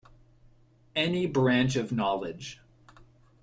Any 0.95 1.27
branch 1.27 1.75
of 1.75 1.91
knowledge. 1.91 2.59